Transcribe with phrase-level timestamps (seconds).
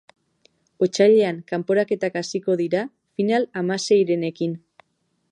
[0.85, 2.81] Otsailean kanporaketak hasiko dira,
[3.21, 4.57] final-hamaseirenekin.